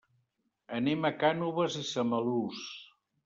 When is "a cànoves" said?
1.09-1.77